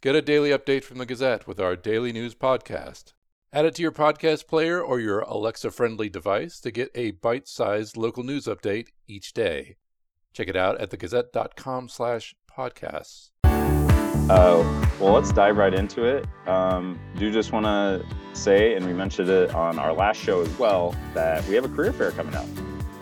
[0.00, 3.14] Get a daily update from the Gazette with our daily news podcast.
[3.52, 7.48] Add it to your podcast player or your Alexa friendly device to get a bite
[7.48, 9.74] sized local news update each day.
[10.32, 13.30] Check it out at thegazette.com slash podcasts.
[13.42, 16.24] Uh, well, let's dive right into it.
[16.46, 20.58] Um, do just want to say, and we mentioned it on our last show as
[20.60, 22.46] well, that we have a career fair coming up.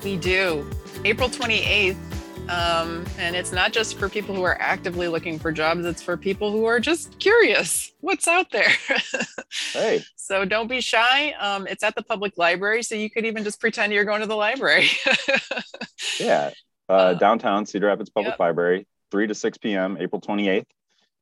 [0.03, 0.67] We do.
[1.05, 2.16] April 28th.
[2.49, 6.17] Um, and it's not just for people who are actively looking for jobs, it's for
[6.17, 8.71] people who are just curious what's out there.
[9.73, 10.05] hey.
[10.15, 11.33] So don't be shy.
[11.33, 14.27] Um, it's at the public library, so you could even just pretend you're going to
[14.27, 14.89] the library.
[16.21, 16.51] yeah.
[16.89, 18.41] Uh, uh, downtown Cedar Rapids Public yep.
[18.41, 20.67] Library, 3 to 6 p.m., April 28th.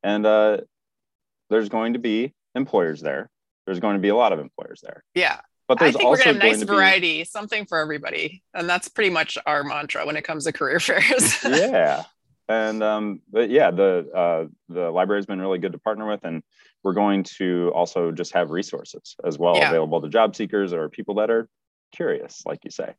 [0.02, 0.58] And uh,
[1.48, 3.30] there's going to be employers there.
[3.64, 5.02] There's going to be a lot of employers there.
[5.14, 5.40] Yeah.
[5.66, 7.24] But I think we're gonna have nice variety, be...
[7.24, 11.42] something for everybody, and that's pretty much our mantra when it comes to career fairs.
[11.44, 12.04] yeah,
[12.48, 16.24] and um, but yeah, the uh, the library has been really good to partner with,
[16.24, 16.42] and
[16.82, 19.70] we're going to also just have resources as well yeah.
[19.70, 21.48] available to job seekers or people that are
[21.92, 22.94] curious, like you say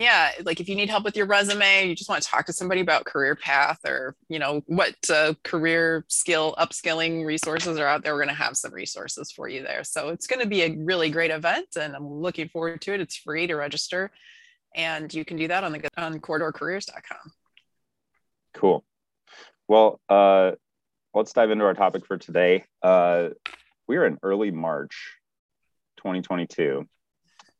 [0.00, 2.52] yeah like if you need help with your resume you just want to talk to
[2.52, 8.02] somebody about career path or you know what uh, career skill upskilling resources are out
[8.02, 9.84] there we're going to have some resources for you there.
[9.84, 13.00] So it's going to be a really great event and i'm looking forward to it.
[13.00, 14.10] It's free to register
[14.74, 17.32] and you can do that on the on corridorcareers.com
[18.54, 18.84] cool.
[19.68, 20.52] Well uh,
[21.14, 22.64] let's dive into our topic for today.
[22.82, 23.28] Uh,
[23.86, 25.16] we are in early march
[25.98, 26.88] 2022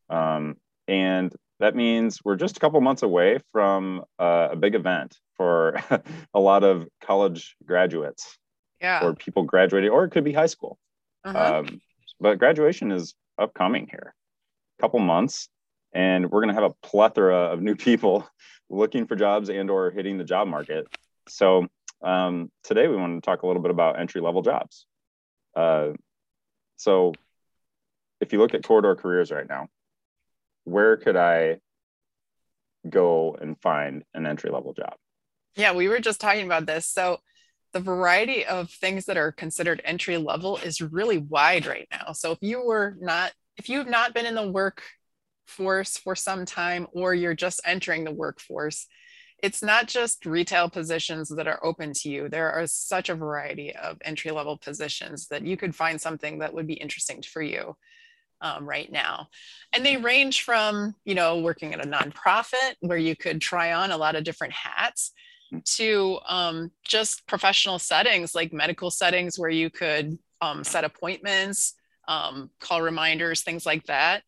[0.08, 0.56] um,
[0.88, 5.76] and that means we're just a couple months away from uh, a big event for
[6.34, 8.38] a lot of college graduates
[8.80, 9.04] yeah.
[9.04, 10.78] or people graduating, or it could be high school.
[11.22, 11.58] Uh-huh.
[11.58, 11.80] Um,
[12.18, 14.14] but graduation is upcoming here,
[14.78, 15.48] a couple months,
[15.92, 18.26] and we're going to have a plethora of new people
[18.70, 20.86] looking for jobs and or hitting the job market.
[21.28, 21.66] So
[22.02, 24.86] um, today we want to talk a little bit about entry level jobs.
[25.54, 25.90] Uh,
[26.76, 27.12] so
[28.20, 29.68] if you look at corridor careers right now,
[30.64, 31.58] where could I
[32.88, 34.94] go and find an entry level job?
[35.56, 36.86] Yeah, we were just talking about this.
[36.86, 37.18] So
[37.72, 42.12] the variety of things that are considered entry level is really wide right now.
[42.12, 46.86] So if you were not, if you've not been in the workforce for some time,
[46.92, 48.86] or you're just entering the workforce,
[49.42, 52.28] it's not just retail positions that are open to you.
[52.28, 56.52] There are such a variety of entry level positions that you could find something that
[56.52, 57.76] would be interesting for you
[58.40, 59.28] um, right now.
[59.72, 63.90] And they range from, you know, working at a nonprofit where you could try on
[63.90, 65.12] a lot of different hats
[65.52, 65.62] mm.
[65.76, 71.74] to um, just professional settings like medical settings where you could um, set appointments,
[72.08, 74.22] um, call reminders, things like that.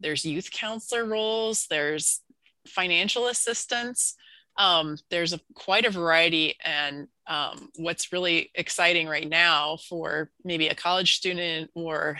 [0.00, 2.20] There's youth counselor roles, there's
[2.66, 4.14] financial assistance.
[4.58, 10.68] Um, there's a, quite a variety and um, what's really exciting right now for maybe
[10.68, 12.18] a college student or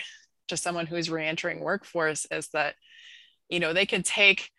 [0.49, 2.75] to someone who's reentering workforce is that
[3.49, 4.51] you know they can take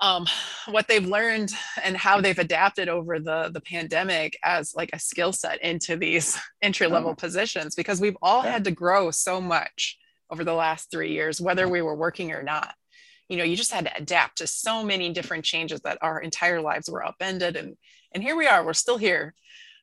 [0.00, 0.26] um,
[0.66, 5.32] what they've learned and how they've adapted over the the pandemic as like a skill
[5.32, 7.14] set into these entry level oh.
[7.14, 8.52] positions because we've all yeah.
[8.52, 9.98] had to grow so much
[10.30, 12.74] over the last three years whether we were working or not
[13.28, 16.60] you know you just had to adapt to so many different changes that our entire
[16.60, 17.76] lives were upended and
[18.12, 19.34] and here we are we're still here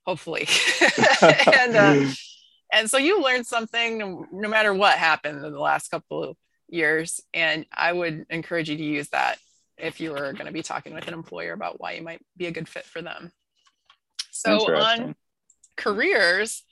[0.06, 0.48] hopefully
[1.54, 2.12] and uh,
[2.72, 6.38] and so you learned something no, no matter what happened in the last couple of
[6.68, 9.38] years and i would encourage you to use that
[9.82, 12.46] if you were going to be talking with an employer about why you might be
[12.46, 13.32] a good fit for them.
[14.30, 15.16] So on
[15.76, 16.64] careers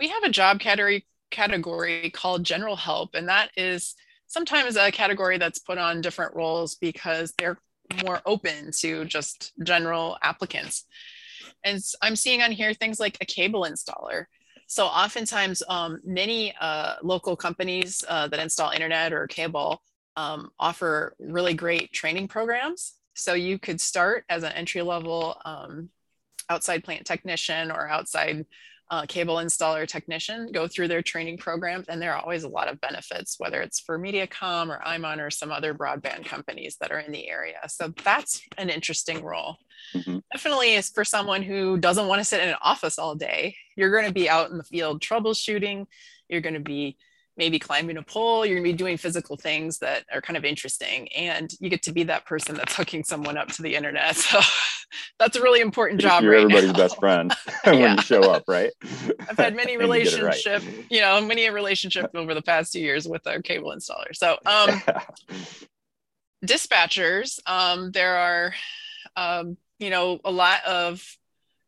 [0.00, 3.94] we have a job category category called general help and that is
[4.26, 7.58] sometimes a category that's put on different roles because they're
[8.04, 10.84] more open to just general applicants.
[11.64, 14.26] And i'm seeing on here things like a cable installer
[14.66, 19.82] so oftentimes, um, many uh, local companies uh, that install internet or cable
[20.16, 22.94] um, offer really great training programs.
[23.14, 25.90] So you could start as an entry level um,
[26.50, 28.44] outside plant technician or outside
[28.88, 32.68] uh, cable installer technician, go through their training programs, and there are always a lot
[32.68, 37.00] of benefits, whether it's for Mediacom or IMON or some other broadband companies that are
[37.00, 37.58] in the area.
[37.68, 39.56] So that's an interesting role.
[39.92, 40.18] Mm-hmm.
[40.32, 43.56] Definitely is for someone who doesn't want to sit in an office all day.
[43.76, 45.86] You're going to be out in the field troubleshooting.
[46.28, 46.96] You're going to be
[47.36, 51.08] maybe climbing a pole, you're gonna be doing physical things that are kind of interesting.
[51.08, 54.16] And you get to be that person that's hooking someone up to the internet.
[54.26, 54.40] So
[55.18, 56.22] that's a really important job.
[56.22, 56.78] You're right everybody's now.
[56.78, 57.34] best friend
[57.64, 58.70] when you show up, right?
[59.28, 60.86] I've had many relationship, you, right.
[60.90, 64.14] you, know, many a relationship over the past two years with a cable installer.
[64.14, 64.80] So um
[66.44, 68.54] dispatchers, um, there are
[69.16, 71.04] um, you know, a lot of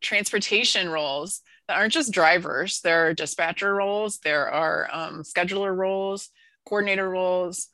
[0.01, 1.43] transportation roles
[1.77, 2.81] aren't just drivers.
[2.81, 6.31] There are dispatcher roles, there are um, scheduler roles,
[6.67, 7.69] coordinator roles.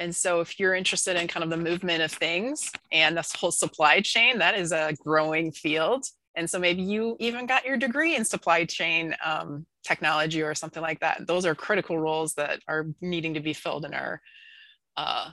[0.00, 3.50] And so, if you're interested in kind of the movement of things and this whole
[3.50, 6.04] supply chain, that is a growing field.
[6.36, 10.82] And so, maybe you even got your degree in supply chain um, technology or something
[10.82, 11.26] like that.
[11.26, 14.20] Those are critical roles that are needing to be filled in our
[14.96, 15.30] uh,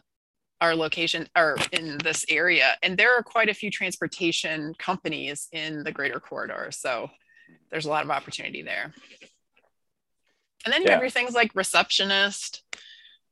[0.61, 2.75] our location or in this area.
[2.81, 6.69] And there are quite a few transportation companies in the greater corridor.
[6.71, 7.09] So
[7.71, 8.93] there's a lot of opportunity there.
[10.65, 12.63] And then you have your things like receptionist,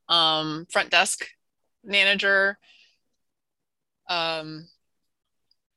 [0.07, 1.25] um, front desk
[1.83, 2.57] manager,
[4.07, 4.67] um,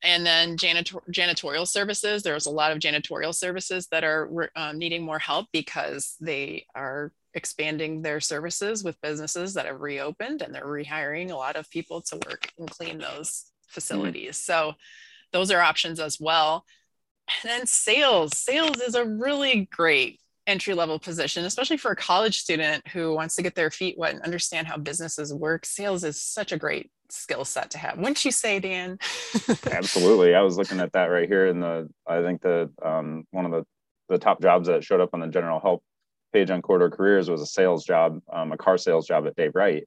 [0.03, 2.23] and then janitor- janitorial services.
[2.23, 7.12] There's a lot of janitorial services that are um, needing more help because they are
[7.35, 12.00] expanding their services with businesses that have reopened and they're rehiring a lot of people
[12.00, 14.37] to work and clean those facilities.
[14.38, 14.53] Mm-hmm.
[14.53, 14.75] So
[15.33, 16.65] those are options as well.
[17.43, 18.37] And then sales.
[18.37, 23.34] Sales is a really great entry level position, especially for a college student who wants
[23.37, 25.67] to get their feet wet and understand how businesses work.
[25.67, 27.99] Sales is such a great skill set to have.
[27.99, 28.99] Wouldn't you say, Dan?
[29.70, 30.34] Absolutely.
[30.34, 33.50] I was looking at that right here in the, I think the, um, one of
[33.50, 33.64] the,
[34.08, 35.82] the top jobs that showed up on the general help
[36.32, 39.52] page on Corridor Careers was a sales job, um, a car sales job at Dave
[39.55, 39.84] Wright.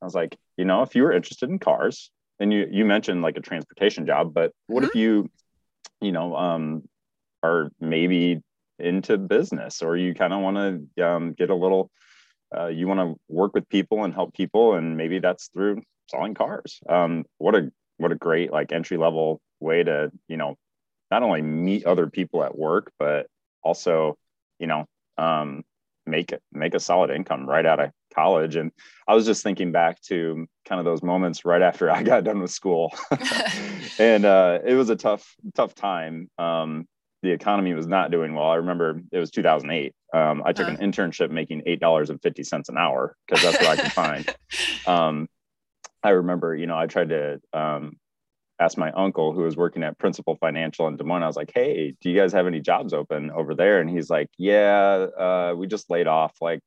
[0.00, 2.10] I was like, you know, if you were interested in cars,
[2.40, 4.88] and you you mentioned like a transportation job, but what mm-hmm.
[4.88, 5.30] if you
[6.00, 6.82] you know, um,
[7.42, 8.40] are maybe
[8.78, 10.56] into business or you kind of want
[10.96, 11.90] to um, get a little,
[12.56, 16.34] uh, you want to work with people and help people, and maybe that's through selling
[16.34, 16.80] cars.
[16.88, 20.56] Um, what a what a great like entry level way to you know
[21.10, 23.26] not only meet other people at work, but
[23.62, 24.16] also
[24.58, 24.86] you know
[25.18, 25.62] um,
[26.06, 28.70] make make a solid income right out of college and
[29.08, 32.40] i was just thinking back to kind of those moments right after i got done
[32.40, 32.92] with school
[33.98, 36.86] and uh, it was a tough tough time um,
[37.22, 40.76] the economy was not doing well i remember it was 2008 um, i took uh-huh.
[40.80, 44.34] an internship making $8.50 an hour because that's what i could find
[44.86, 45.28] um,
[46.02, 47.96] i remember you know i tried to um,
[48.60, 51.22] asked my uncle who was working at Principal Financial in Des Moines.
[51.22, 54.10] I was like, "Hey, do you guys have any jobs open over there?" And he's
[54.10, 56.60] like, "Yeah, uh, we just laid off like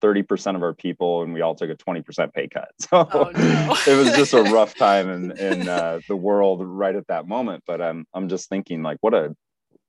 [0.00, 3.76] 30% of our people, and we all took a 20% pay cut." So oh, no.
[3.86, 7.64] it was just a rough time in in uh, the world right at that moment.
[7.66, 9.34] But I'm I'm just thinking like, what a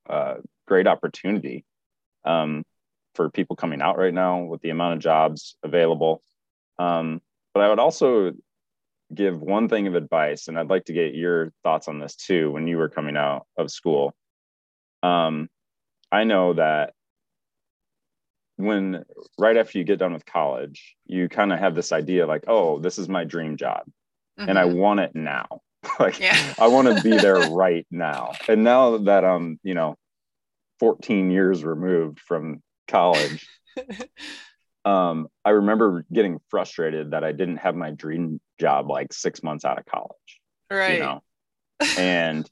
[0.08, 0.36] uh,
[0.66, 1.64] great opportunity
[2.24, 2.64] um,
[3.14, 6.22] for people coming out right now with the amount of jobs available.
[6.78, 7.20] Um,
[7.54, 8.32] but I would also
[9.14, 12.50] give one thing of advice, and I'd like to get your thoughts on this too.
[12.50, 14.14] When you were coming out of school,
[15.02, 15.48] um,
[16.10, 16.94] I know that
[18.56, 19.04] when
[19.38, 22.78] right after you get done with college, you kind of have this idea like, oh,
[22.78, 23.82] this is my dream job,
[24.38, 24.48] mm-hmm.
[24.48, 24.78] and I mm-hmm.
[24.78, 25.46] want it now.
[25.98, 26.54] like yeah.
[26.58, 28.32] I want to be there right now.
[28.48, 29.96] And now that I'm, you know,
[30.78, 33.48] 14 years removed from college,
[34.84, 39.64] um, I remember getting frustrated that I didn't have my dream job like six months
[39.64, 40.40] out of college.
[40.70, 40.94] Right.
[40.94, 41.22] You know,
[41.98, 42.48] and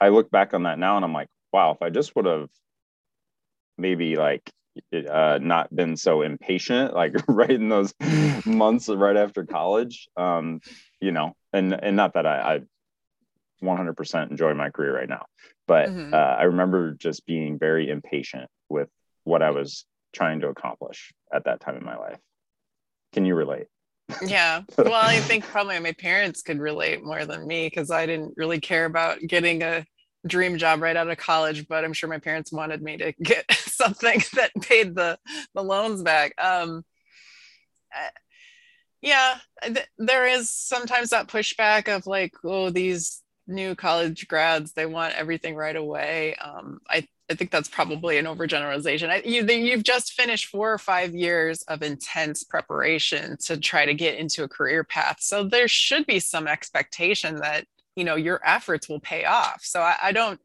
[0.00, 2.48] I look back on that now and I'm like, wow, if I just would have
[3.78, 4.50] maybe like
[5.08, 7.94] uh, not been so impatient, like right in those
[8.44, 10.60] months right after college, um,
[11.00, 12.60] you know, and and not that I, I
[13.62, 15.26] 100% enjoy my career right now,
[15.66, 16.14] but mm-hmm.
[16.14, 18.88] uh, I remember just being very impatient with
[19.24, 22.18] what I was trying to accomplish at that time in my life.
[23.12, 23.66] Can you relate?
[24.24, 24.62] yeah.
[24.78, 28.60] Well, I think probably my parents could relate more than me because I didn't really
[28.60, 29.84] care about getting a
[30.26, 33.50] dream job right out of college, but I'm sure my parents wanted me to get
[33.52, 35.18] something that paid the
[35.54, 36.34] the loans back.
[36.38, 36.84] Um,
[37.94, 38.10] uh,
[39.02, 44.86] yeah, th- there is sometimes that pushback of like, oh, these new college grads, they
[44.86, 46.34] want everything right away.
[46.36, 49.08] Um, I I think that's probably an overgeneralization.
[49.08, 53.94] I, you, you've just finished four or five years of intense preparation to try to
[53.94, 55.18] get into a career path.
[55.20, 57.66] So there should be some expectation that,
[58.00, 59.60] you know, your efforts will pay off.
[59.62, 60.40] So I, I don't,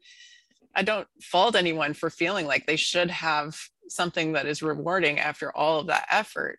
[0.74, 3.58] I don't fault anyone for feeling like they should have
[3.88, 6.58] something that is rewarding after all of that effort.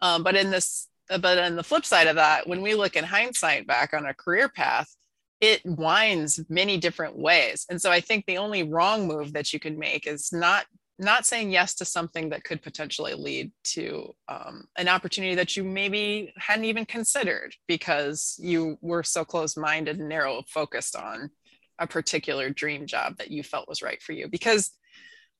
[0.00, 3.04] Um, but in this, but on the flip side of that, when we look in
[3.04, 4.92] hindsight back on a career path,
[5.40, 7.64] it winds many different ways.
[7.70, 10.66] And so I think the only wrong move that you can make is not
[10.98, 15.64] not saying yes to something that could potentially lead to um, an opportunity that you
[15.64, 21.30] maybe hadn't even considered because you were so close-minded and narrow focused on
[21.78, 24.28] a particular dream job that you felt was right for you.
[24.28, 24.70] Because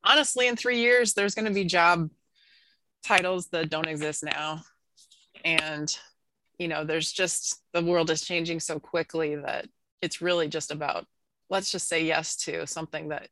[0.02, 2.10] honestly in three years there's going to be job
[3.04, 4.62] titles that don't exist now.
[5.44, 5.94] And
[6.58, 9.66] you know there's just the world is changing so quickly that
[10.00, 11.06] it's really just about
[11.50, 13.28] let's just say yes to something that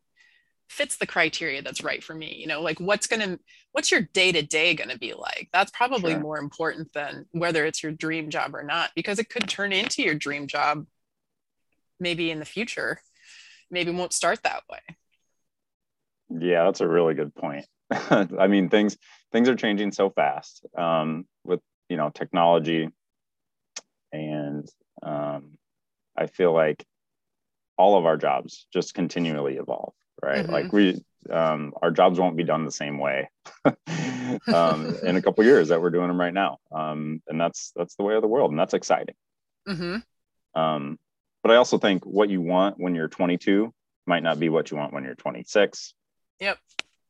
[0.71, 3.39] fits the criteria that's right for me you know like what's going to
[3.73, 5.49] what's your day to day going to be like?
[5.53, 6.21] That's probably sure.
[6.21, 10.03] more important than whether it's your dream job or not because it could turn into
[10.03, 10.87] your dream job
[11.99, 13.01] maybe in the future.
[13.71, 14.79] Maybe won't start that way.
[16.31, 17.67] Yeah that's a really good point.
[17.91, 18.97] I mean things
[19.33, 22.89] things are changing so fast um, with you know technology.
[24.13, 24.69] And
[25.03, 25.53] um,
[26.17, 26.85] i feel like
[27.79, 30.43] all of our jobs just continually evolve right?
[30.43, 30.53] Mm-hmm.
[30.53, 33.29] like we um, our jobs won't be done the same way
[34.53, 36.59] um, in a couple years that we're doing them right now.
[36.73, 39.15] Um, and that's that's the way of the world and that's exciting.
[39.69, 40.61] Mm-hmm.
[40.61, 40.99] Um,
[41.43, 43.73] but i also think what you want when you're 22
[44.07, 45.95] might not be what you want when you're 26
[46.41, 46.59] yep.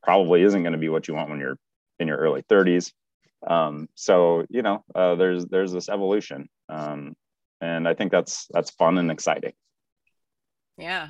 [0.02, 1.58] Probably isn't going to be what you want when you're
[1.98, 2.92] in your early 30s
[3.46, 6.48] um, so you know uh, there's there's this evolution.
[6.68, 7.14] Um,
[7.62, 9.52] and i think that's that's fun and exciting.
[10.76, 11.08] Yeah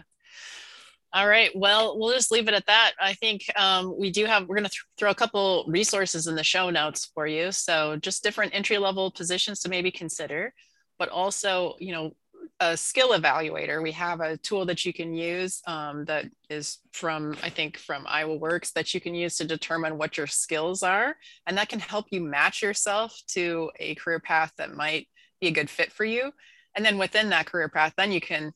[1.13, 1.51] all right.
[1.55, 2.93] Well, we'll just leave it at that.
[3.01, 6.37] I think um, we do have, we're going to th- throw a couple resources in
[6.37, 7.51] the show notes for you.
[7.51, 10.55] So just different entry level positions to maybe consider,
[10.99, 12.13] but also, you know,
[12.61, 13.83] a skill evaluator.
[13.83, 18.05] We have a tool that you can use um, that is from, I think, from
[18.07, 21.17] Iowa Works that you can use to determine what your skills are.
[21.47, 25.09] And that can help you match yourself to a career path that might
[25.41, 26.33] be a good fit for you.
[26.77, 28.53] And then within that career path, then you can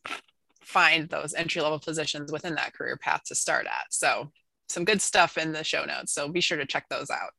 [0.67, 3.87] find those entry level positions within that career path to start at.
[3.91, 4.31] So,
[4.69, 6.13] some good stuff in the show notes.
[6.13, 7.31] So, be sure to check those out.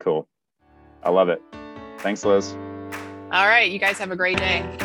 [0.00, 0.28] Cool.
[1.02, 1.42] I love it.
[1.98, 2.52] Thanks, Liz.
[3.32, 3.70] All right.
[3.70, 4.83] You guys have a great day.